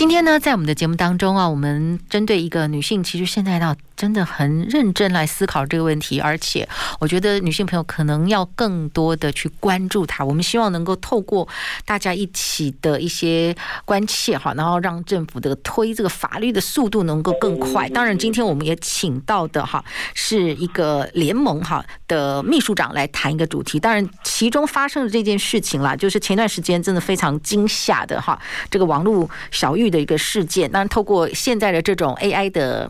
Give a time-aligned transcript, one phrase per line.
[0.00, 3.76] 今天呢，在我们的节目当中啊，我们针对一个女性，其实现在到。
[4.00, 6.66] 真的很认真来思考这个问题，而且
[6.98, 10.24] 我觉得女性朋友可能要更多的去关注它。
[10.24, 11.46] 我们希望能够透过
[11.84, 13.54] 大家一起的一些
[13.84, 17.90] 关切哈，然后让政府的推这个法律的速度能够更快。
[17.90, 23.78] 当然，今天我们也请到的哈是一个联盟哈的秘书长来谈一个主题。
[23.78, 28.40] 当然，其中发生的这件事情啦，就是前段时间真的非常惊吓的哈，
[28.70, 30.70] 这个网络小玉的一个事件。
[30.72, 32.88] 当然，透过现在的这种 AI 的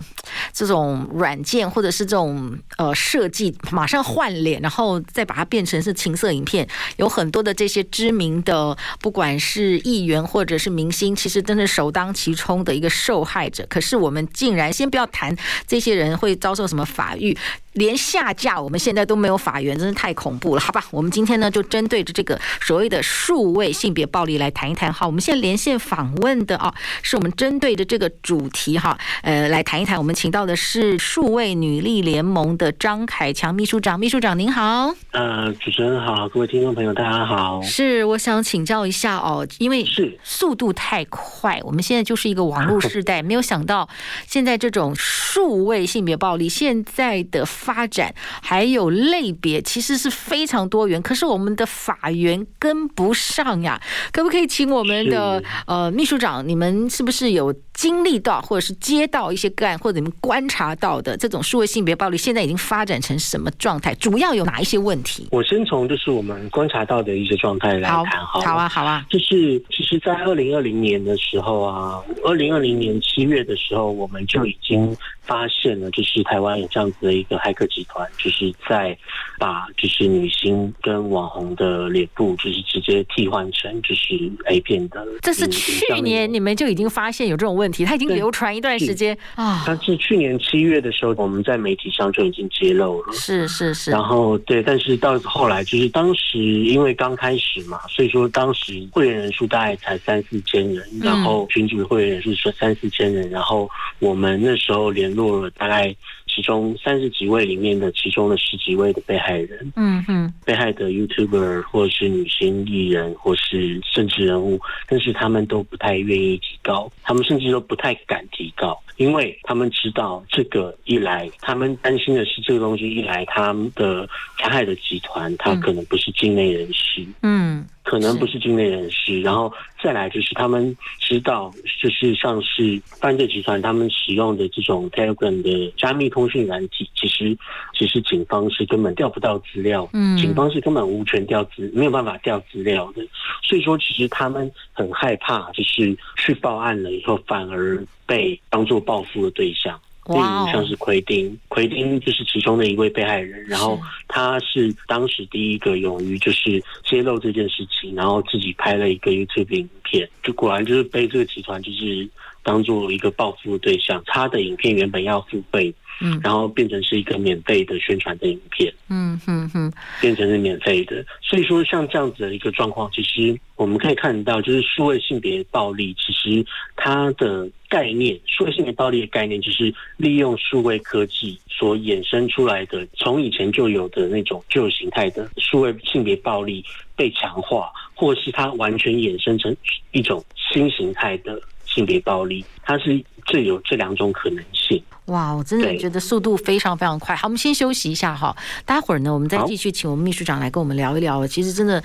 [0.53, 1.00] 这种。
[1.13, 13.67] 软件或者是这种呃设计，马上换脸，然后再把它变成是情色影片，有很多的这些知名的，不管是议员或者是明星，其实真是首当其冲的一个受害者。
[13.69, 17.37] 可是我们竟然先不要谈这些人会遭受什么法律。
[17.75, 20.85] 连下架，我们现在都没有法源，真是太恐怖了，好吧？
[20.91, 24.93] 我们今天呢，就针对着这个所谓的数位性别暴力来谈一谈。
[24.93, 29.97] 好，我们现在连线访问的啊，是我们针对着这个主题哈，呃，来谈一谈。
[29.97, 34.93] 我们请到的是数位女力联盟的张凯强秘书长，秘书长您好。
[35.13, 37.63] 呃，主持人好，各位听众朋友大家好。
[37.63, 43.89] 是，我想请教一下哦，因为是速度太快，我们现在就是一个网络时代， 没有想到
[44.27, 47.47] 现在这种数位性别暴力现在的。
[47.61, 53.79] 发展还有类别，其实是非常多元，可是我们的法源跟不上呀。
[54.11, 63.95] 可不可以请我们的呃秘书长，你们是不是有经历到，或者是接到一些个案，或者你们观察到的这种数位性别暴力，现在已经发展成什么状态？
[63.97, 65.29] 主要有哪一些问题？
[65.31, 68.07] 我先从就是我们观察到的一些状态来谈。
[68.25, 69.05] 好，好啊，好啊。
[69.11, 77.39] 就是其实，在二零二零年的时候啊，二零二零年七月的时候，我们就已经发现了，就是台湾有这样子的一个。
[77.51, 78.97] 骇客集团就是在
[79.39, 85.05] 把就是女星跟网红的脸部，就是直接替换成就是 A 片的。
[85.21, 89.63] 这是去年你们就已经发现有这种问题，它已经流传一段时间啊。
[89.67, 93.13] 它是去年七月的时候，我们在媒体上就已经揭露了。
[93.13, 93.91] 是是是。
[93.91, 103.69] 然后对，但是到后来就是当时因为刚开始嘛，所以说当时会员人数大概才三四千人，然后群组会员人数是三四千人，然后
[103.99, 105.95] 我们那时候联络了大概。
[106.33, 124.09] 其中三十几位里面的其中的十几位的被害人，嗯哼，被害的 YouTuber 或是女性艺人或是政治人物，但是他们都不太愿意提高，他们甚至都不太敢提高，因为他们知道这个一来，他们担心的是这个东西一来，他们的
[124.39, 127.67] 加害的集团他可能不是境内人士，嗯。
[127.83, 129.53] 可能不是境内人士，然后
[129.83, 131.53] 再来就是他们知道，
[131.83, 137.37] 就是像是犯罪集团他们使用的这种 Telegram 的加密通讯软体，其实
[137.77, 143.03] 其实警方是根本调不到资料，嗯，警方是根本无权调资，没有办法调资料的，
[143.43, 149.81] 所以说其实他们很害怕，就是去报案了以后反而被当做报复的对象。
[150.11, 153.79] 例如像是奎丁，奎丁就是其中的一位被害人，然后
[154.09, 162.09] 他是当时第一个勇于就是揭露这件事情，然后自己拍了一个 YouTube 影片，就果然就是被这个集团就是
[162.43, 165.75] 当做一个报复的对象，他的影片原本要付费。
[166.03, 169.71] 嗯，然后变成是一个免费的宣传的影片，嗯哼哼，
[170.01, 171.05] 变成是免费的。
[171.21, 176.43] 所以说，像这样子的一个状况，其实我们可以看到，就是数位性别暴力，其实
[176.75, 186.65] 它的概念，数位性别暴力的概念，就是利用数位科技所衍生出来的，从以前就有的那种旧形态的数位性别暴力
[186.97, 189.55] 被强化，或是它完全衍生成
[189.93, 191.39] 一种新形态的
[191.81, 194.83] 性别暴力，他是最有这两种可能性。
[195.07, 197.17] 哇，我真的觉得速度非常非常快。
[197.17, 201.27] 好，我们先休息一下哈，待会儿呢，我们再继续请我们秘书长来跟我们聊一聊。
[201.27, 201.83] 其实真的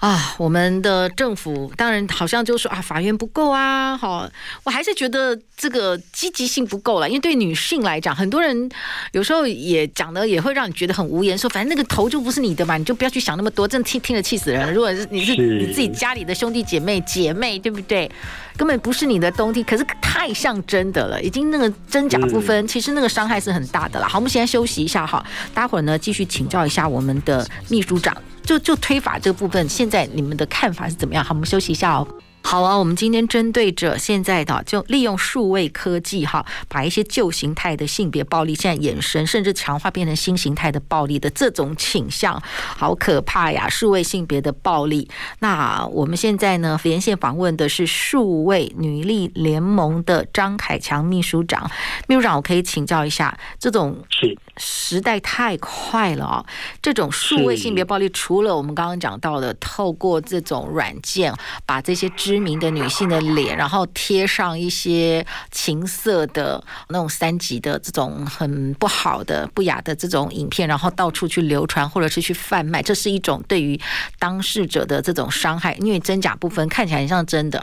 [0.00, 4.28] 啊，我们的政府当然好像就说啊，法院不够啊，好，
[4.64, 7.08] 我还是觉得这个积极性不够了。
[7.08, 8.68] 因为对女性来讲，很多人
[9.12, 14.72] 有时候也讲的也会让你觉得很无言，说反正那个头就不是你的嘛，你就不要去想那么多，真的听听了气死人了。
[14.72, 18.10] 如果是你是你自己家里的兄弟姐妹姐妹，对不对？
[18.56, 22.66] 根本不是你的东西，可是太像真的了，已经那个真假不分。
[22.66, 24.08] 其实那个伤害是很大的啦。
[24.08, 31.24] 好，我们现在休息一下哈，待会儿呢继续请教一下我们的秘书长，就就推法这个部分，现在你们的看法是怎么样？
[31.24, 32.06] 好，我们休息一下哦。
[32.46, 42.40] 好啊，我们今天针对着现在的，就利用数位科技哈，把一些旧形态的性别暴力现在衍生，甚至强化变成新形态的暴力的这种倾向，
[42.76, 43.68] 好可怕呀！
[43.68, 45.08] 数位性别的暴力。
[45.40, 51.68] 那我们现在呢，连线访问的是数位女力联盟的张凯强秘书长。
[52.06, 56.44] 秘书长，我可以请教一下，这种是时代太快了啊！
[56.82, 61.32] 这种数位性别暴力，除了我们刚刚讲到的，透过这种软件
[61.64, 73.80] 把这些知知名的女性的脸，然后贴上一些情色的那种三级的这种很不好的、不雅的这种影片，然后到处去流传或者是去贩卖，这是一种对于
[74.18, 77.62] 当事者的这种伤害，因为真假不分，看起来很像真的。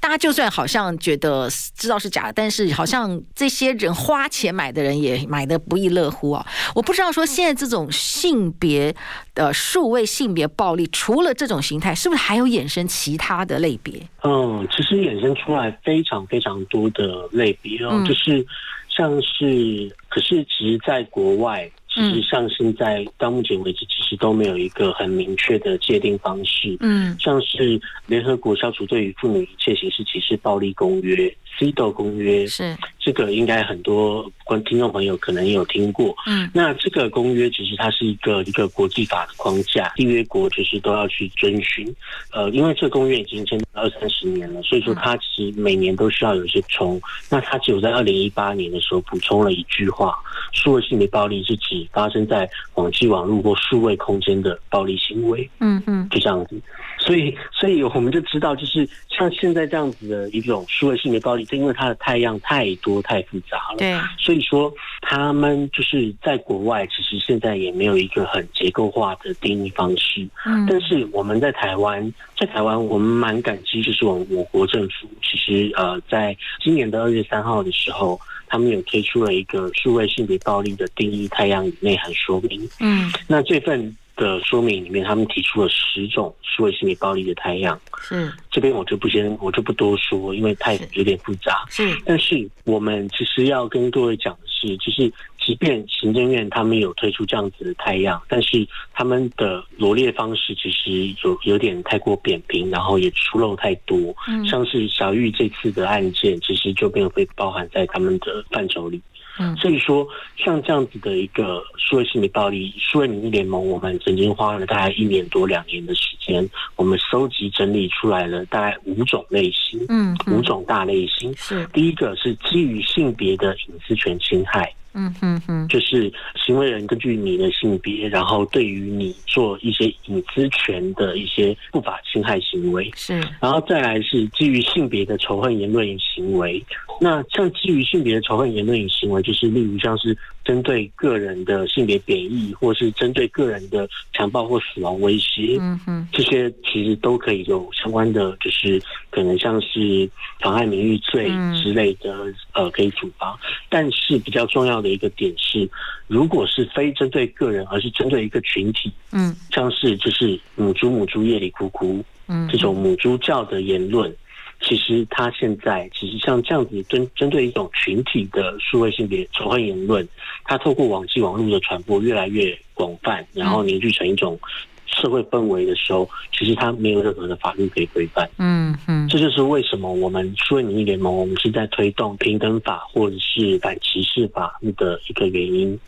[0.00, 1.46] 大家就算好像觉得
[1.76, 6.46] 知道是假的，但是好像这些人花钱买的人也买的不亦乐乎啊！
[6.74, 8.94] 我不知道说现在这种性别
[9.34, 13.94] 的数位性别暴力，除了这种形态，是不是还有衍生其他的类别？
[14.22, 18.44] 嗯，其实衍生出来非常非常多的类别哦，嗯、就是
[18.88, 26.76] 像是，可是其实在国外，其实像现在到目前为止，其实都没有一个很明确的界定方式。
[26.80, 31.34] 嗯，像是联合国消除对于妇女一切形式歧视暴力公约。
[31.58, 36.14] CEDAW 公约是这个，应该很多观听众朋友可能也有听过。
[36.26, 41.94] 嗯，那这个公约其实它是一个一个国际法的框架，缔约国就是都要去遵循。
[42.32, 47.00] 呃，因为这个公约已经签二三十年了，所以说它其实每年都需要有一些充。
[47.30, 50.16] 那它只有在二零一八年的时候补充了一句话：
[50.52, 55.48] 数位性的暴力是指发生在网际网络或数位空间的暴力行为。
[55.60, 56.60] 嗯嗯，就这样子。
[56.98, 61.46] 所以，所以我们就知道，就是像现在这样子的一种数位性别暴力。
[61.46, 70.26] 是因为它的太阳太多太复杂了，对，所以说他们就是在国外，其实现在也没有一个很结构化的定义方式。
[70.44, 82.68] 嗯，但是我们在台湾，在台湾我们蛮感激，就是我我国政府其实呃，在今年的二月三号的时候，他们有推出了一个数位性别暴力的定义太阳与内涵说明。
[82.80, 83.96] 嗯，那这份。
[84.16, 87.78] 的说明里面，他们提出了十种数位心理暴力的太阳。
[88.10, 91.64] 嗯，这边我就不先，我就不多说，因为太有点复杂。
[91.68, 104.14] 是，但是我们其实要跟各位讲的是，就是即便行政院他们有推出这样子的太阳，但是他们的罗列方式其实有有点太过扁平，然后也出漏太多。
[104.28, 109.00] 嗯，像是小玉这次的案件，其实就没有被包含在他们的范畴里。
[109.38, 110.06] 嗯，所以说
[110.36, 121.34] 像这样子的一个数位性别暴力数位女力联盟，我们曾经花了大概一年多两年的时间，我们收集整理出来了大概五种类型，嗯，五种大类型。
[121.36, 124.72] 是第一个是基于性别的隐私权侵害。
[124.98, 136.64] 嗯哼哼，就是行为人根据你的性别，然后对于你做一些隐私权的一些不法侵害行为，是，然后再来是基于性别的仇恨言论与行为。
[137.00, 140.16] 那像基于性别的仇恨言论与行为，就是例如像是。
[140.46, 150.08] 针对个人的性别贬义，或是针对个人的强暴或死亡威胁，嗯哼，这些其实都可以有相关的，就是可能像是
[150.38, 151.28] 妨害名誉罪
[151.60, 153.36] 之类的，嗯、呃，可以处罚。
[153.68, 155.68] 但是比较重要的一个点是，
[156.06, 164.14] 如果是非针对个人，而是针对一个群体，嗯，像是就是母猪母猪夜里哭哭，嗯，这种母猪教的言论。
[164.60, 170.06] 其实他现在其实像这样子针针对一种群体的数位性别仇恨言论，
[170.44, 174.38] 它透过网际网络的传播越来越广泛，然后凝聚成一种
[174.86, 178.28] 社会氛围的时候，其实它没有任何的法律可以规范。
[178.38, 185.78] 嗯嗯，这就是为什么我们数位民意联盟我们是在推动平等法或者是反歧视法的一个原因。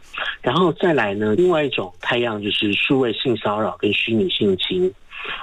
[0.43, 4.93] 然后再来呢，另外一种太阳就是数位性骚扰跟虚拟性侵。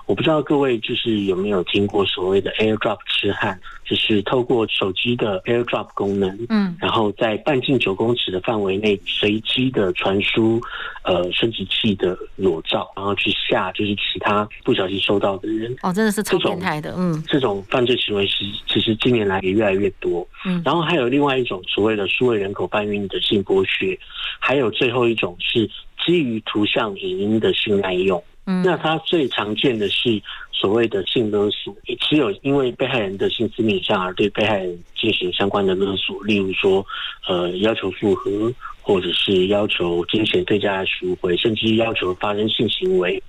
[0.05, 10.62] 我不知道各位就是有没有听过所谓的 AirDrop 痴汉，就是透过手机的 AirDrop 功能，嗯，然后在半径九公尺的范围内随机的传输
[11.03, 15.75] 呃生殖器的裸照，然后去吓就是其他不小心收到的人。
[15.82, 23.98] 哦，真的是超变态的，嗯，这种犯罪行为是其实近年来也越来越多，嗯，然后还有另外一种所谓的数位人口搬运的性剥削，
[24.39, 25.70] 还有最后一种是
[26.05, 28.24] 基于图像影音的性滥用。
[28.46, 30.22] 那他最常见的是
[30.52, 36.86] 所谓的性勒索，也只有因为被害人的性私密影像而对被害人进行相关的勒索，例如说，
[37.28, 43.22] 呃，要求复合，或者是要求金钱对价赎回，甚至要求发生性行为。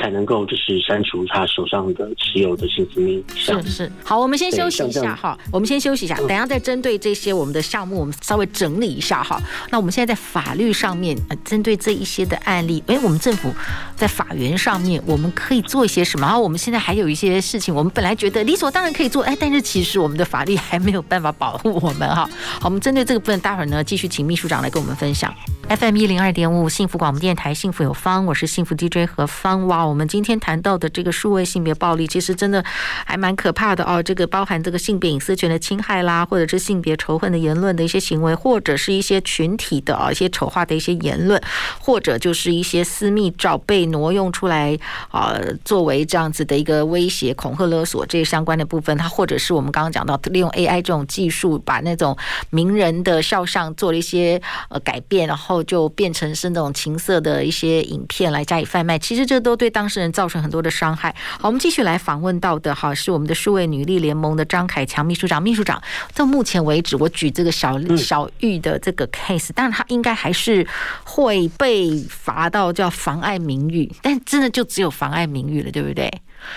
[0.00, 9.40] 才能够就是删除他手上的持有的性私密是是，好，我们先休息一下哈，我们先休息一下，等下再针对这些我们的项目，我们稍微整理一下哈。
[9.70, 13.52] 那我们现在在法律上面，呃，针对这一些的案例，哎，我们政府
[13.94, 16.26] 在法源上面，我们可以做一些什么？
[16.26, 22.28] 然后我们现在还有一些事情，我们本来觉得理所当然可以做，哎，但是其实我们的法律还没有办法保护我们哈。
[22.60, 25.34] 好，我们针对这个部分，待会儿呢继续请秘书长来跟我们分享。
[25.68, 29.66] FM 一零二点五，幸福广播电台，幸福有方，我是幸福 DJ 何方。
[29.68, 32.64] 哇，我们今天谈到的这个数位性别暴力，其实真的
[33.04, 34.00] 还蛮可怕的哦。
[34.00, 41.42] 这个包含这个性别隐私权的侵害啦，或者是性别仇恨的言论的一些行为，或者是一些群体的啊一些丑化的一些言论，
[41.80, 44.78] 或者就是一些私密照被挪用出来
[45.10, 48.96] 啊，作为这样子的一个威胁、恐吓、勒索这些相关的部分。
[48.96, 52.16] 它或者是我们刚刚讲到利用 AI 这种技术，把那种
[52.50, 55.64] 名人的肖像做了一些呃改变，然后。
[55.70, 61.14] 就变成是那种情色的一些影片来加以贩卖，其实这都对当事人造成很多的伤害。
[61.38, 65.40] 好，我们继续来访问到的哈是我们的数位女力联盟的张凯强秘书长。
[65.42, 65.80] 秘书长，
[66.14, 70.66] 到目前为止，我举这个小小玉的这个 case，当然他应该还是
[71.04, 76.10] 会被罚到叫妨碍名誉，但真的就只有妨碍名誉了，对不对？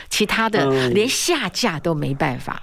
[0.09, 2.61] 其他的连下架都没办法。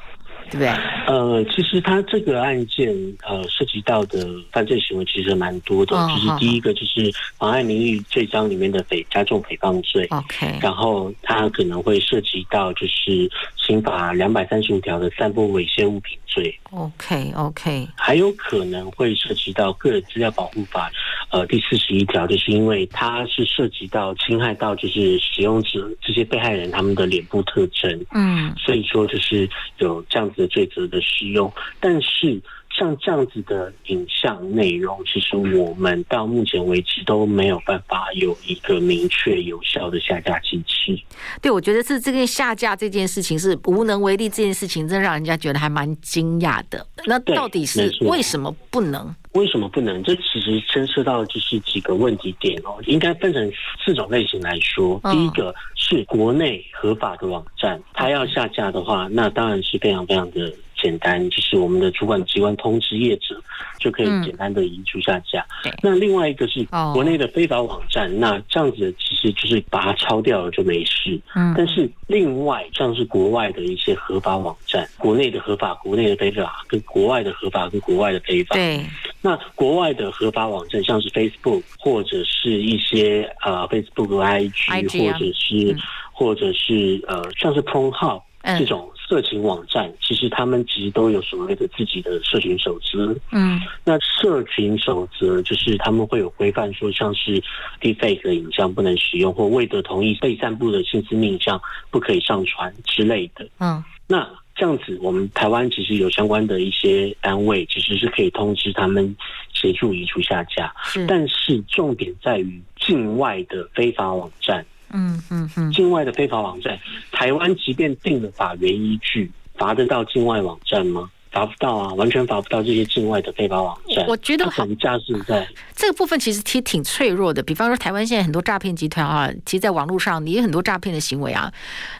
[0.51, 0.69] 对不对？
[1.07, 2.89] 呃，其实他这个案件，
[3.27, 5.97] 呃，涉及到的犯罪行为其实蛮多的。
[5.97, 10.07] 哦、就是第一个就是妨碍名誉罪章里面的诽加重诽谤罪。
[10.11, 10.59] OK。
[10.61, 16.53] 然后他可能会涉及到就是刑法两百三十五条的散布猥亵物品罪。
[16.71, 17.89] OK OK。
[17.97, 20.91] 还有可能会涉及到个人资料保护法，
[21.31, 28.05] 呃，第四十一条，就是因为它是涉及到侵害到就是使用者这些被害人他们的脸部特征。
[28.15, 28.53] 嗯。
[28.57, 30.40] 所以说就是有这样子。
[30.41, 40.99] 的罪责的使用，但是像这样子的影像内容，其实我们到目前为止都没有办法有一个明确有效的下架机制。
[41.43, 46.87] 对，我觉得是这个下架这件事情是无能为力，这件事情真让人家觉得还蛮惊讶的。
[47.07, 49.15] 那到底是为什么不能？
[49.33, 50.03] 为什么不能？
[50.03, 53.53] 这其实牵涉到就是几个问题点哦，应该分成
[53.85, 55.01] 四种类型来说。
[55.11, 60.53] 第一个是国内合法的网站，它要下架的话，那当然是非常非常的。
[60.83, 63.41] 简单就是我们的主管机关通知业者，
[63.79, 65.45] 就可以简单的移除下架。
[65.65, 71.21] 嗯、那另外一个是国内的非法网站，哦、那这样子其实就是把它抄掉了就没事。
[71.35, 78.55] 嗯，但是另外像是国外的一些合法网站，国内的合法、国内的非法，跟国外的合法跟国外的非法。
[78.57, 78.85] 对，
[79.21, 85.79] 那国外的合法网站像是 Facebook 或者是一些呃 Facebook IG, IG、啊、或者是、嗯、
[86.13, 88.91] 或者是呃像是 Pornhub 这种。
[89.09, 93.13] 色情网站其实他们其实都有所谓的自己的社群守则。
[93.33, 97.43] 嗯，那社群守则就是他们会有规范，说像是
[97.81, 103.49] deepfake 的影像不能使用，或未得同意被散布的性私密影像不可以上传之类的。
[103.59, 109.17] 嗯，那这样子，我们台湾其实有相关的一些单位，其实是可以通知他们
[109.53, 110.73] 协助移除下架。
[110.85, 114.65] 是，但是重点在于境外的非法网站。
[114.93, 116.79] 嗯嗯嗯，境外的非法网站，
[117.13, 121.11] 台湾即便定了法源依据，罚得到境外网站吗？
[121.31, 124.05] 罚不到啊，完全罚不到这些境外的非法网站。
[124.07, 127.43] 我觉得什么价值在这个部分，其实挺挺脆弱的。
[127.43, 131.53] 比方说，台湾现在很多诈骗集团啊，其实在网络上也有很多诈骗的行为啊。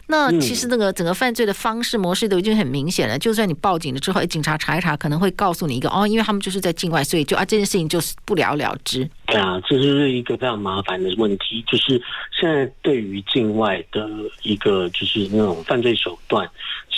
[0.07, 3.17] 那其实那个整个犯罪的方式模式都已经很明显了。
[3.17, 9.09] 就算你报警了之后，警察查一查，可能会告诉你一个哦，因为他们就是在境外，所以就啊这件事情就是不了了之。
[9.25, 11.63] 对啊，这是一个非常麻烦的问题。
[11.65, 12.01] 就是
[12.37, 14.09] 现在对于境外的
[14.43, 16.49] 一个就是那种犯罪手段，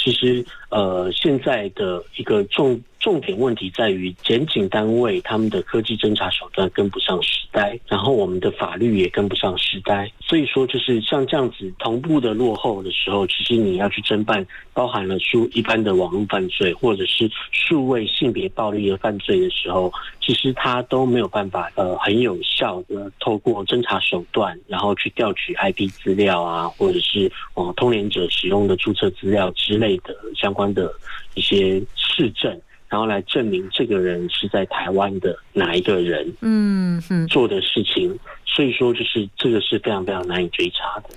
[0.04, 2.82] 其实呃现在的一个重。
[3.04, 10.10] 重点问题在于，检警单位他们的科技侦查手段跟不上时代，然后我们的法律也跟不上时代。
[10.22, 19.92] 所以说，就是像这样子同步的落后的时候，其实你要去侦办包含了数一般的网络犯罪，或者是数位性别暴力的犯罪的时候，
[20.22, 30.90] 其实他都没有办法呃很有效的透过侦查手段，然后去调取 IP 资料啊，或者是呃通联者使用的注册资料之类的相关的
[31.34, 32.58] 一些事证。
[32.94, 41.10] 然后来证明这个人是在台湾的哪一个人，嗯哼，做的事情，嗯、所以说就是这个是非常非常难以追查的。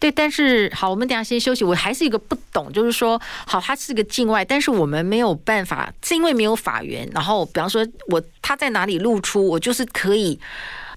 [0.00, 1.62] 对，但是好，我们等下先休息。
[1.62, 7.08] 我还是一个不懂，就是说，好，他是个境外，但是我们没有办法，是因为没有法源。
[7.14, 10.36] 然后，比方说我他在哪里露出，我就是可以。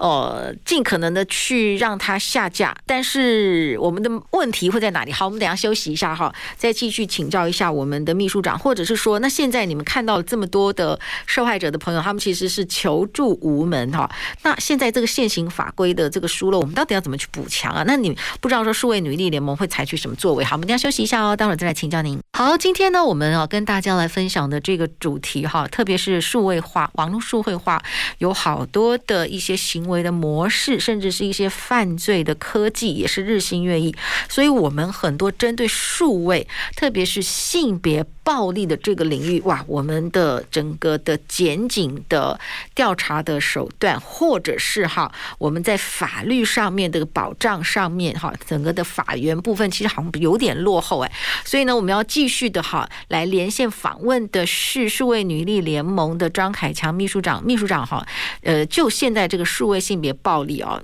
[0.03, 2.75] 呃，尽可能的去让它下架。
[2.85, 5.13] 但是我们的问题会在哪里？
[5.13, 14.11] 好，我们等下休息一下哈，再继续请教一下我们的秘书长，或者是说，那现在你们看到了这么多的受害者的朋友，他们其实是求助无门哈。
[14.41, 17.85] 那现在这个现行法规的这个疏漏，我们到底要怎么去补强啊？
[17.87, 20.43] 那你不知道说数位女力联盟会采取什么作为？
[20.43, 22.19] 好，我们等下休息一下哦，待会儿再来请教您。
[22.45, 27.81] 好，今天呢，我们要跟大家来分享的这个主题哈，特别是数位化、网络数位化，
[28.17, 33.95] 有好多的一些行为的模式，甚至是一些犯罪的科技，也是日新月异。
[34.27, 36.45] 所以，我们很多针对数位，
[36.75, 42.39] 特别是性别暴力的这个领域，哇，我们的整个的检警的
[42.73, 51.11] 调查的手段，或者是哈，我们在法律上面的保障上面哈，整个的法源部分，其实好像有点落后哎。
[51.43, 57.43] 所以呢，我们要继续的哈，来连线访问的是数位女力联盟的张凯强秘书长。
[57.43, 58.05] 秘书长哈，
[58.41, 60.81] 呃，就现在这个数位性别暴力哦，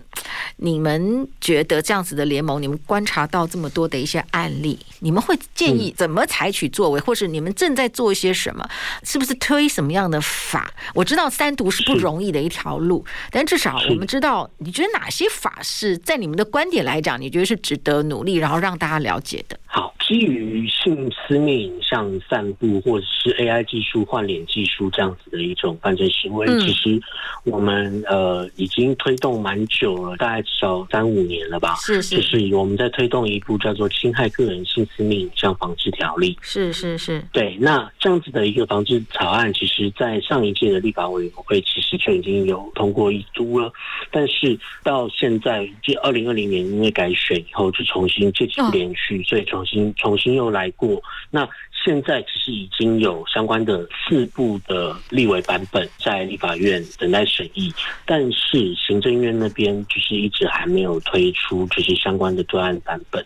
[0.57, 8.67] 你们觉得这样子的联盟，你们观察到这么多的一些案例，你们会建议怎么采取作为，或是你们正在做一些什么？
[9.03, 10.71] 是不是推什么样的法？
[10.93, 19.59] 我知道三读是不容易的一条路，但至少我们知道，你觉得哪些法是在你们的观点来讲，你觉得是值得努力，然后让大家了解的？
[19.65, 19.88] 好。
[20.09, 26.99] 基于性私密影像散布，或者是 AI 技术换脸技术这样子的一种犯罪行为，嗯、其实
[27.45, 31.75] 我们呃已经推动蛮久了，大概至少三五年了吧。
[31.75, 36.33] 是是，就是我们在推动一部叫做《侵害个人性私密影像防治条例》。
[36.41, 37.55] 是是是，对。
[37.59, 43.71] 那这样子的一个防治草案，其实在上一届的立法委员会其实就已经有通过一读了，
[44.09, 49.93] 但是到现在，这二零二零年因为改选以后，就重新届期不连续，哦、所以重新。
[49.99, 51.47] 重新又来过，那
[51.85, 57.71] 现在其实已经有相关的四部的立委版本在立法院等待审议，
[58.05, 63.23] 但是行政院那边就是一直还没有推出就是相关的专案版本，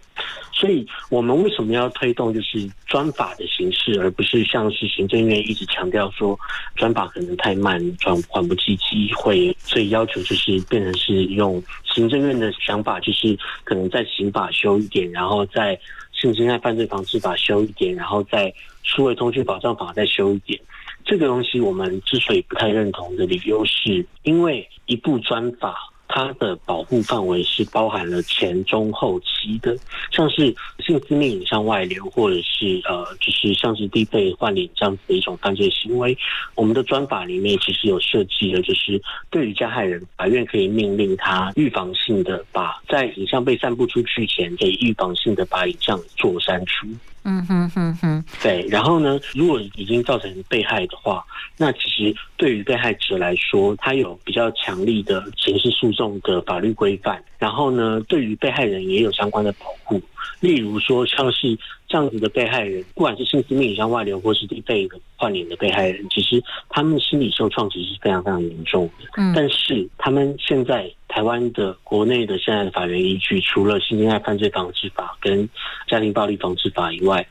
[0.52, 6.38] 所以我们为什么要推动就是专法的形式，而不是像是行政院一直强调说
[6.76, 15.80] 专法可能太慢，转缓不及机会，所以要求就是变成是用行政院的想法，就是可能在刑法修一点，然后再。
[16.24, 20.58] 性侵害犯罪防治法修一点，然后再数位通讯保障法再修一点。
[21.04, 25.76] 这个东西我们之所以不太认同的理由，是因为一部专法。
[26.16, 29.76] 它的保护范围是包含了前中后期的，
[30.12, 36.16] 像是性私密影像外流，或者是呃，就是像是 deepfake 换脸这样子的一种犯罪行为。
[36.54, 39.02] 我们的专法里面其实有设计的，就是
[39.32, 46.88] 对于加害人，法院可以命令他预防性的把在影像被散布出去前，可以预防性的把影像做删除。
[47.24, 48.66] 嗯哼哼哼，对。
[48.70, 51.26] 然后呢，如果已经造成被害的话，
[51.58, 57.24] 那其实对于被害者来说，他有比较强力的刑事诉讼的法律规范。
[57.40, 60.02] 然后呢，对于被害人也有相关的保护。
[60.40, 61.58] 例如说，像是
[61.88, 69.08] 这样子的被害人，不管是性私密影像外流，或是被换脸的被害人，其实他们心理受创其实是非常非常严重的。
[69.16, 75.48] 嗯，但是他们现在台湾的国内的现在的法源依据，除了性侵害犯罪防治法跟
[75.88, 77.24] 家庭暴力防治法以外，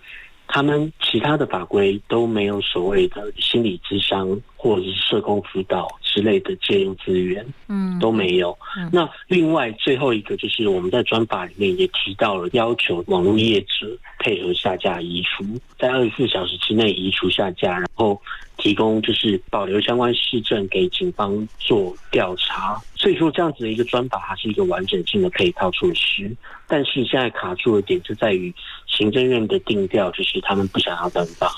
[0.47, 8.57] 他们其他的法规都没有所谓的心理咨商或者是社工辅导之类的借用资源，嗯，都没有。
[8.92, 15.45] 那另外最后一个就是我们在专法里面也提到了，要求网络业者配合下架移除，
[15.77, 18.21] 在二十四小时之内移除下架，然后
[18.62, 22.81] 提供就是保留相关事证给警方做调查。
[22.94, 26.33] 所以说这样子的一个专法，它是一个完整性的配套措施。
[26.68, 28.55] 但是现在卡住的点就在于
[28.87, 31.53] 行政院的定调，就是他们不想要专法。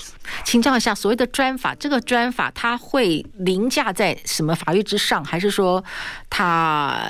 [0.45, 5.85] 请教一下，所谓的专法，这个专法它会凌驾在什么法律之上，还是说
[6.31, 7.07] 它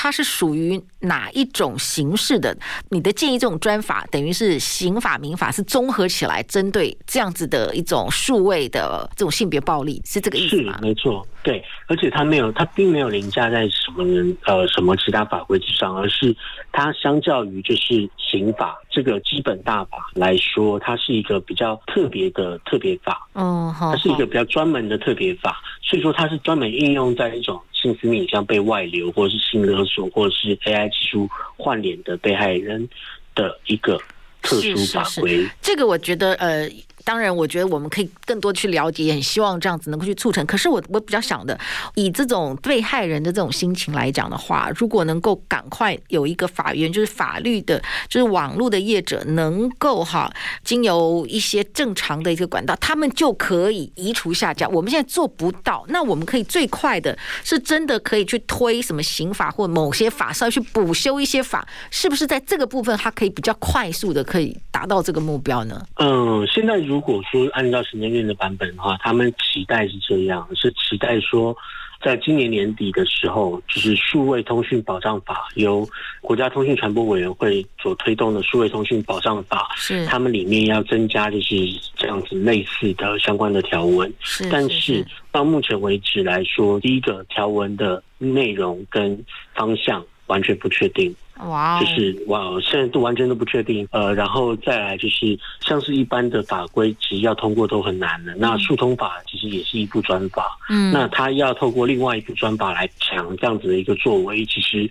[0.00, 2.56] 它是属于哪一种形式的？
[2.88, 10.76] 你的建议，这种专法等于是刑法、民法是综合起来，针对这样子的一种数位的这种性别暴力，是这个意思吗？
[10.78, 16.32] 是，没错，对，而且它没有，它并没有凌驾在什么人呃什么其他法规之上，而是
[16.70, 23.28] 它相较于就是刑法这个基本大法来说，它是一个比较特别的特别法。
[23.32, 32.88] 哦，好，它是一个比较专门的特别法，所以说它是专门应用在一种性私密影像被外流，或者是性勒索，或者是 AI 技术换脸的被害人
[33.34, 33.98] 的一个
[34.42, 35.48] 特殊法规。
[35.62, 36.68] 这个我觉得呃。
[37.04, 40.44] 当然，我觉得我们可以更多去了解，也很希望这样子能够去促成。
[40.46, 41.58] 可是我我比较想的，
[41.94, 50.30] 以这种被害人的这种心情来讲的话，如果能够赶快有一个法院，就是法律的，就是网络的业者能够哈，
[50.62, 54.68] 经由一些正常的一个管道，他们就可以移除下架。
[54.68, 65.82] 我们现在做不到，那我们可以最快的是真的可以去推什么刑法或某些法，稍微去补修一些法，是不是在这个部分它可以比较快速的可以达到这个目标呢？
[65.96, 71.56] 嗯，现在如果说按照行政院的版本的话，他们期待是这样，是期待说。
[72.00, 75.84] 在今年年底的时候，就是数位通讯保障法由
[76.20, 81.56] 国家通讯传播委员会所推动的数位通讯保障法，是他们里面要增加就是
[81.96, 84.08] 这样子类似的相关的条文。
[84.20, 89.20] 是，但是到目前为止来说，第一个条文的内容跟
[89.52, 91.12] 方向完全不确定。
[91.46, 93.86] 哇，就是哇，现在都完全都不确定。
[93.90, 98.34] 呃，然后再来就是，像是一般的法规，其实要通过都很难的。
[98.34, 104.90] 那速通法其实也是一部专法，嗯，那他要透过另外一部专法来抢这样子的一个作为，其实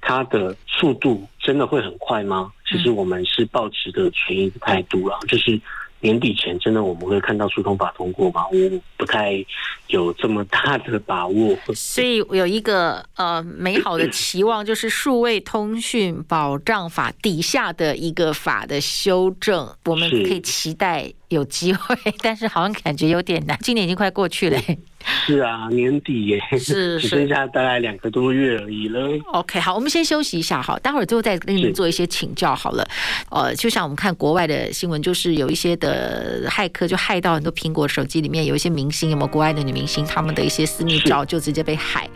[0.00, 2.52] 它的速度真的会很快吗？
[2.68, 5.60] 其实我们是抱持的存疑的态度啊，就是。
[6.06, 8.46] 年底前真的我们会看到疏通法通过吗？
[8.52, 9.44] 我不太
[9.88, 11.56] 有这么大的把握。
[11.74, 23.58] 所以有一个呃美好的 期望，就是数位通讯保障法底下的一个法的修正，我们可以期待有机会， 但是好像感觉有点难。
[23.62, 24.60] 今年已经快过去了。
[25.26, 29.08] 是啊，年底耶，是， 是只剩下大概两个多月而已了。
[29.32, 32.86] OK，好，我们先休息一下哈，待会儿最后再跟你们做一些请教好了。
[33.30, 42.08] 呃，就像我们看国外的新闻，就是有一些的骇客就害到很多苹果手机里面有一些明星，有没有国外的女明星，他们的一些私密照就直接被害。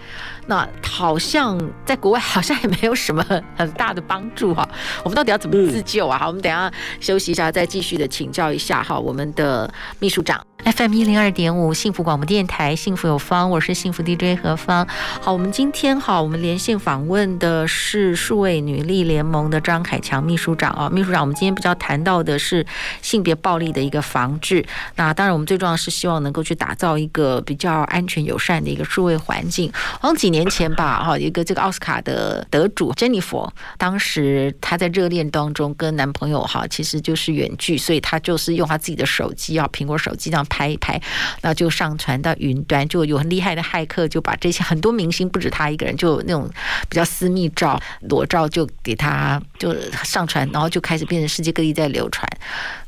[0.47, 3.25] 那好像在国外好像也没有什么
[3.57, 4.69] 很大的帮助哈。
[5.05, 6.19] 我们到底要怎么自救啊？
[6.19, 10.45] 好，我们等一下休息一下，再继续的请教一下哈，我们的秘书长。
[10.65, 14.87] FM 一零二点五幸福广播电台，幸福有方，我是幸福 DJ 何芳。
[15.21, 22.65] 好，我们今天好，我们连线访问的是数位女力联盟的张凯强秘书长啊，秘书长，我们今天比较谈到的是
[23.01, 24.65] 性别暴力的一个防治。
[24.97, 29.73] 那当然，我们最重要是希望能够去打造一个比较安全友善的一个数位环境。
[29.73, 40.47] 好像几年前吧，哈，一个这个奥斯卡的得主珍妮佛，当时她在热恋当中跟男朋友哈，其实就是远距，所以她就是用她自己的手机啊，苹果手机这样。
[40.51, 41.01] 拍一拍，
[41.41, 46.51] 那就上传到云端，就有很厉害的骇客就把这些很多明星，不止他一个人，就那种
[46.89, 52.29] 比较私密照、裸照，就给他就上传，然后就开始变成世界各地在流传。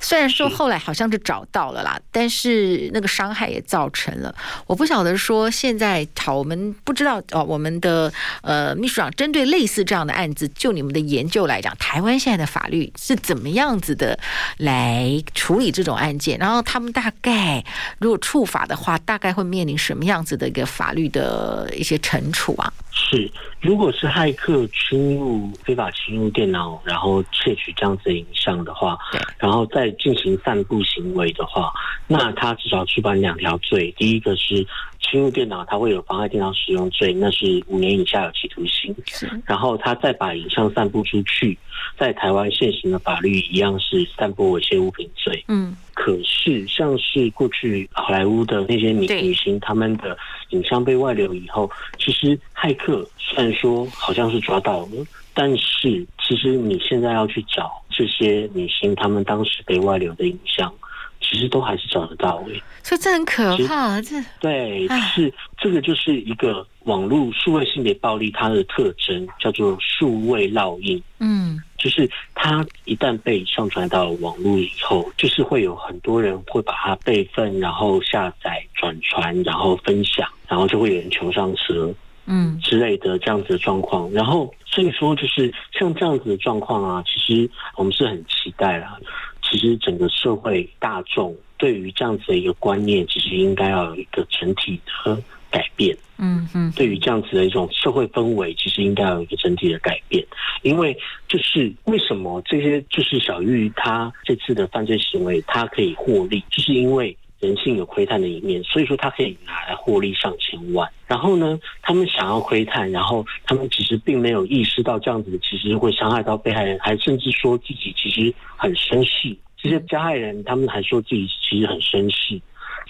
[0.01, 4.35] 虽然说后来好像是找到了啦，但是那个伤害也造成了。
[4.67, 14.19] 我不晓得说现在好，我们不知道哦，我们的呃秘书长针对类似这样的案子，就你们的研究来讲，台湾现在的法律是怎么样子的
[14.59, 16.39] 来处理这种案件？
[16.39, 17.52] 然后他们大概。
[17.99, 22.73] 如果触法的话，大概会面临什么样子的一个法律的一些惩处啊？
[22.93, 31.73] 是，如果是骇客侵入、非法侵入电脑，然后窃取这样子的影像的话，对，然后再进行散布行为的话，
[32.07, 33.93] 那他至少触犯两条罪。
[33.97, 34.67] 第一个是
[35.01, 38.95] 侵入电脑，他会有妨碍电脑使用罪，那是五年以下有期徒刑。
[39.07, 41.59] 是，然后他再把影像散布出去，
[41.99, 45.45] 在台湾现行的法律一样是散布猥亵物品罪。
[45.49, 45.75] 嗯。
[46.05, 60.75] 可是，像是过去好莱坞的那些女女星，他们的影像被外流以后，其实骇客虽然说好像是抓到了，但是其实你现在要去找这些女星，他们当时被外流的影像，
[61.21, 62.61] 其实都还是找得到诶。
[62.83, 71.01] 所以这很可怕，这对，是这个就是一个网络数位性别暴力它的特征，叫做数位烙印。
[71.21, 71.63] 嗯。
[71.83, 81.93] 就是它一旦被上传到网络以后，就是会有很多人会把它备份，然后下载、转传，然后分享，然后就会有人求上车，
[82.27, 84.09] 嗯之类的这样子的状况。
[84.13, 88.97] 然后所以说，就是像这样子的状况啊，其实我们是很期待啦。
[89.43, 95.21] 其实整个社会大众对于这样子的一个观念，其实应该要有一个整体的。
[95.53, 100.25] 改变，嗯嗯，对于这样子的一种社会氛围，其实应该有一个整体的改变。
[100.63, 100.97] 因为
[101.29, 110.89] 就是为什么这些就是小玉她这次的犯罪行为，她可以获利，就是因为人性有窥探的一面，所以说她可以拿来获利上千万。
[111.09, 119.37] 然后呢，他们想要窥探，然后他们其实并没有意识到这样子其实会伤害到被害人，还甚至说自己其实很生气。
[119.57, 122.41] 这些加害人他们还说自己其实很生气。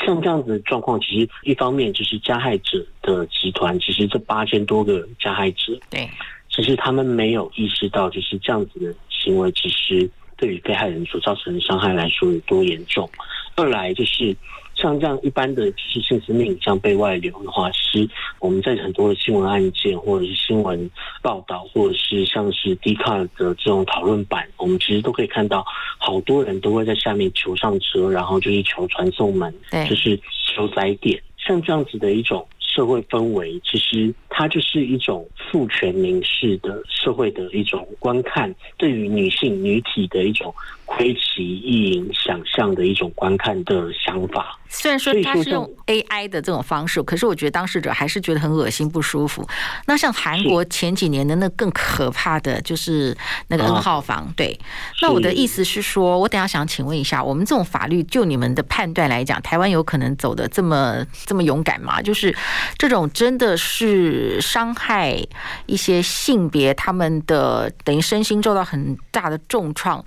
[0.04, 6.08] 像这样子的状况，其实一方面就是加害者的集团，其实这八千多个加害者，对，
[6.48, 13.08] 其实他们没有意识到，就是这样子的行为，其实对于被害人所造成的伤害来说有多严重。
[13.56, 14.36] 二来就是。
[14.74, 18.08] 像这样一般的就是性私密影像被外流的话，其实
[18.40, 20.90] 我们在很多的新闻案件或者是新闻
[21.22, 25.64] 报道，或者是像是 Dcard 的这种讨论版，我们其实都可以看到，
[25.98, 29.54] 好多人都会在下面求上车，然后就是求传送门，
[29.88, 30.18] 就是
[30.54, 40.52] 求载点，像这样子的一种社会氛围，其实它就是一种父权凝视的社会的一种观看，对于女性女体的一种
[40.94, 44.58] 窥奇意淫想象的一种观看的想法。
[44.68, 49.46] 虽然说他是用 AI 的这种方式，可是我觉得当事者还是觉得很恶心不舒服。
[49.86, 53.14] 那像韩国前几年的那更可怕的就是
[53.48, 54.58] 那个 N 号房，对。
[55.02, 62.00] 那我的意思是说，我等下想请问一下，我们这种法律就你们的判断来讲，台湾有可能走的这么这么勇敢吗？
[62.00, 62.34] 就是
[62.78, 65.22] 这种真的是伤害
[65.66, 70.02] 一些性别，他们的等于身心受到很大的重创，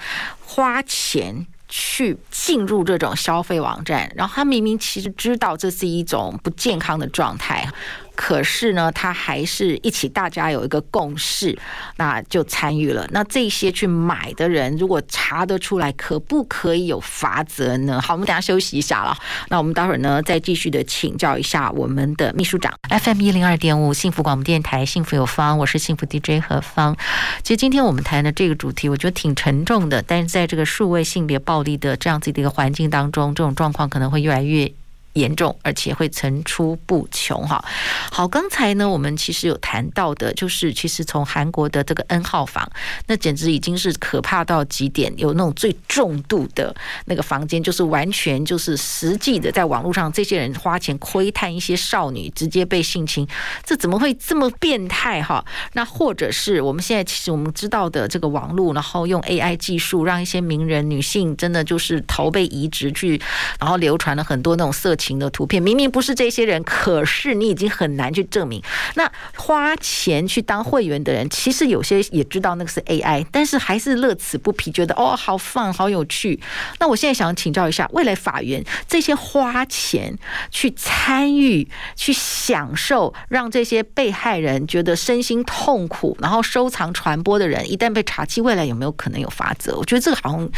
[0.45, 1.47] 花钱。
[1.67, 7.67] 去进入这种消费网站，然后他明明其实知道这是一种不健康的状态。
[8.15, 11.57] 可是呢，他还是一起，大家有一个共识，
[11.97, 13.07] 那就参与了。
[13.11, 18.01] 那这些去买的人，如果查得出来，可不可以有罚则呢？
[18.01, 19.15] 好，我们等下休息一下了。
[19.49, 22.73] 那我们待会儿呢，再继续的请教一下我们的秘书长。
[22.89, 26.95] FM 一零二点五，幸福广播电台，幸福有方，我是幸福 DJ 何芳。
[27.43, 34.71] 其实今天我们谈的这个主题，我觉得挺沉重的，但是在这个数位性别暴力的这样子的一个环境当中，这种状况可能会越来越。
[35.15, 37.63] 严重，而且会层出不穷哈。
[38.11, 42.69] 好，刚才呢，我们其实有谈到的，就是其实从韩国的这个 N 号房，
[43.07, 46.75] 那简直已经是可怕到极点，有那种最重度的
[47.05, 53.25] 那个房间，就是完全就是实际的，在网络上这些人花钱窥探一些少女，直接被性侵，
[53.63, 55.43] 这怎么会这么变态哈？
[55.73, 63.21] 那或者是我们现在其实我们知道的这个网络，然后用 AI 技术让一些名人女性真的就是头被移植去，
[63.61, 65.04] 然后流传了很多那种色情。
[65.05, 68.61] 型的图片明明不是这些人，可是你已经很难去证明。
[68.95, 76.39] 那花钱去当会员的人，其实有些也知道那个是 AI，但是还是乐此不疲，觉得哦好 fun 好有趣。
[76.79, 80.17] 那我现在想请教一下，未来法院这些花钱
[80.49, 89.75] 去参与、去享受，让这些被害人觉得身心痛苦，然后收藏传播的人，一旦被查缉，未来有没有可能有罚则？
[89.77, 90.49] 我觉得这个好像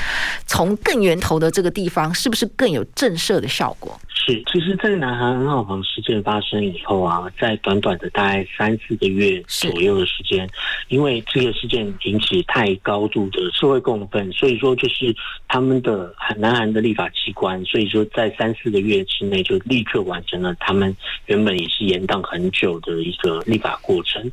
[0.46, 4.00] 从更源头的这个地方，是不是更有震慑的效果？
[4.28, 10.46] 是，其实，在南韩号房事件发生以后啊，在短短的大概三四个月左右的时间，
[10.90, 15.16] 因为这个事件引起太高度的社会共愤，所以说就是
[15.48, 20.94] 他们的南韩的立法机关，所以说在三四个月之内就立刻完成了他们
[21.28, 24.30] 原本也是延宕很久的一个立法过程。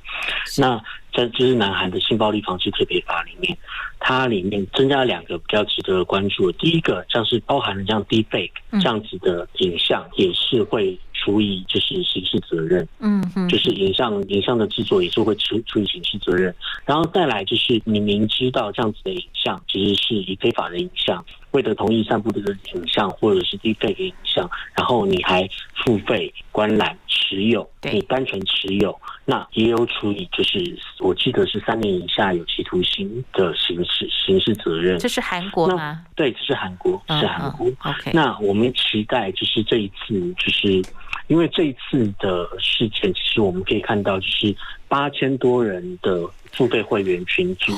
[0.58, 0.82] 那
[1.14, 3.56] 在这是南韩的性暴力防治特别法里面，
[4.00, 6.58] 它里面增加了两个比较值得关注的。
[6.58, 12.86] 第一个像是包含了这样 deepfake 这样子的影像，也是会处以就是刑事责任。
[12.98, 16.52] 嗯嗯，就是影像影像的制作也是会处处以刑事责任。
[16.84, 25.48] 然后再来就是你明知道这样子的影像其实是以非法的影像，未得同意散布这个影像或者是 deepfake 的影像，然后你还
[25.84, 28.98] 付费观览持有，你单纯持有。
[29.26, 34.98] 那也有处以，就是我记得是三年以下有期徒刑的刑事刑事责任。
[34.98, 36.04] 这是韩国吗？
[36.14, 37.66] 对，这是韩国，是韩国。
[37.68, 38.10] Uh, uh, OK。
[38.12, 40.82] 那我们期待就是这一次，就是
[41.28, 44.54] 因为这一次的事件，其实我们可以看到，就是
[44.88, 46.20] 八千多人的
[46.52, 47.72] 付费会员群组，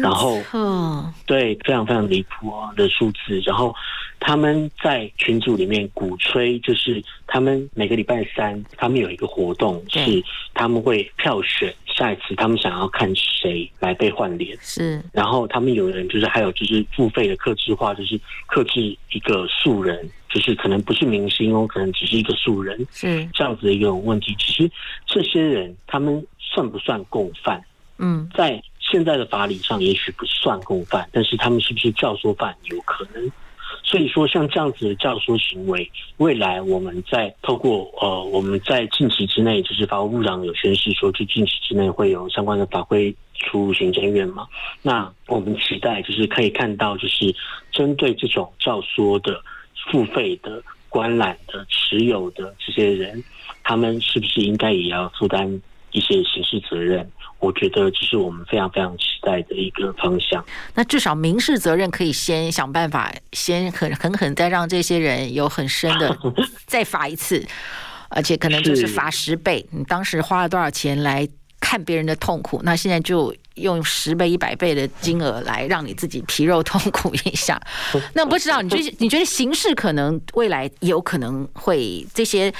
[0.00, 0.38] 然后
[1.26, 3.74] 对，非常非常离谱啊的数字，然后。
[4.26, 14.56] 他们在群组里面鼓吹，就是他们每个礼拜三，他们有一个活动，是他们会票选下一次他们想要看谁来被换脸。
[14.62, 24.34] 是，然后他们有人就是还有就是付费的克制化，就是克制一个素人，就是可能不是明星哦，可能只是一个素人，是这样子的一个问题。
[24.38, 24.70] 其实
[25.04, 27.62] 这些人他们算不算共犯？
[27.98, 32.56] 嗯，在现在的法理上也许不算共犯，但是他们是不是教唆犯？
[32.70, 33.30] 有可能。
[33.86, 44.46] 所以说，像这样子的教唆行为，未来我们在透过呃，我们在近期之内，就是法务部长有宣示说，就近期之内会有相关的法规出行政院嘛。
[44.80, 47.32] 那我们期待就是可以看到，就是
[47.70, 49.40] 针对这种教唆的、
[49.92, 53.22] 付费的、观览的、持有的这些人，
[53.62, 55.60] 他们是不是应该也要负担
[55.94, 57.08] 一些刑事责任？
[57.38, 60.44] 我觉得这是我们非常非常期待的一个方向。
[60.74, 66.16] 那至少民事责任可以先想办法，先狠狠狠再让这些人有很深的
[66.66, 67.46] 再罚一次，
[68.08, 69.64] 而且可能就是罚十倍。
[69.70, 71.28] 你当时花了多少钱来
[71.60, 72.60] 看别人的痛苦？
[72.64, 77.60] 那现在就用十倍、一百倍的金额来让你自己皮肉痛苦一下。
[78.14, 82.52] 那不知道你觉得你觉得刑事可能未来有可能会这些？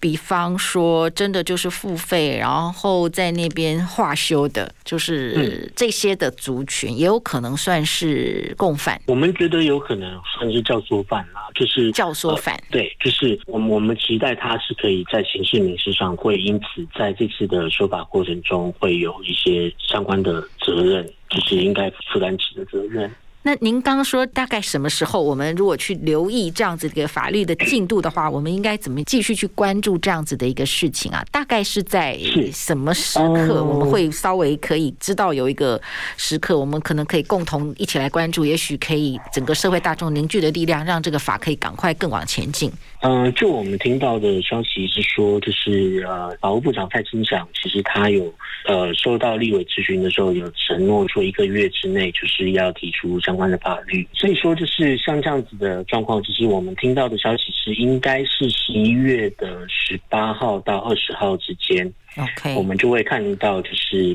[0.00, 9.00] 比方说，真的就是付费，然后在那边化修的，就是这些的族群，也有可能算是共犯。
[9.06, 12.56] 我们觉得有可能算是教唆犯啦，就是教唆犯。
[12.70, 23.12] 对，就是我们我们期待他是可以在刑事民事上会因此在这次的修法过程中会有一些相关的责任，就是应该负担起的责任。
[23.48, 31.24] 那您刚刚说大概什么时候，我们如果去留意这样子的一个法律的进度的话，我们应该怎么继续去关注这样子的一个事情啊？
[31.32, 32.18] 大概是在
[32.52, 35.80] 什么时刻，我们会稍微可以知道有一个
[36.18, 42.70] 时刻，我们可能可以共同一起来关注，也许可以整个社会大众凝聚的力量，让这个法可以赶快更往前进。
[43.00, 48.30] 嗯，就我们听到的消息是说，就是呃，法务部长蔡清祥其实他有
[48.66, 54.06] 呃收到立委咨询的时候，有承诺说一个月之内就是要提出相关的法律。
[54.12, 64.14] 所以说，就是像这样子的状况，其实我们听到的消息是，应该是十一月的十八号到二十号之间，OK，我们就会看到就是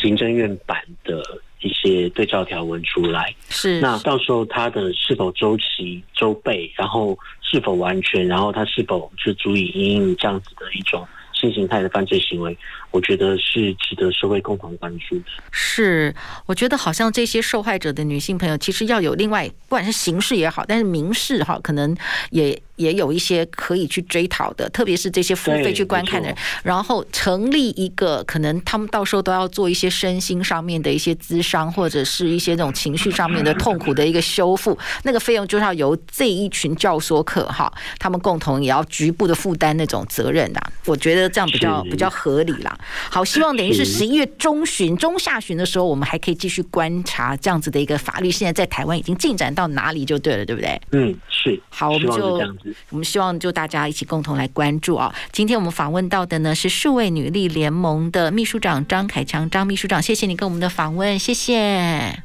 [0.00, 1.20] 行政院版的。
[1.62, 11.06] 一些对照条文出来，是那到时候它的是否周期周备，然后是否完全，然后它是否是足以因应这样子的一种
[11.40, 12.56] 新形态的犯罪行为，
[12.90, 15.24] 我觉得是值得社会共同关注的。
[15.50, 21.96] 是，我觉得好像这些受害者的女性朋友，其实要有另外，不管是刑事也好，但是民事哈，可能
[22.30, 22.60] 也。
[22.80, 40.60] 也有一些可以去追讨的，特别是这些付费去观看的人，然后成立一个可能他们到时候都要做一些身心上面的一些咨商，或者是一些这种情绪上面的痛苦的一个修复，那个费用就是要由这一群教唆客哈，他们共同也要局部的负担那种责任的。
[40.86, 42.76] 我觉得这样比较比较合理啦。
[43.10, 50.80] 好，希望等于是十一月中旬、中下旬的时候，我们还可以继续观察这样子的一个法律，现在在台湾已经进展到哪里就对了，对不对？
[50.92, 51.60] 嗯，是。
[51.68, 52.40] 好，我们就。
[52.88, 55.14] 我们希望就大家一起共同来关注啊！
[55.30, 61.54] 今天我们访问到的呢是数位女力联盟的秘书长张凯强张秘书长，谢谢你跟我们的访问，谢谢，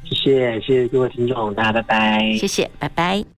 [0.04, 3.26] 谢谢，谢谢各位听众，大家拜拜，谢谢，拜拜。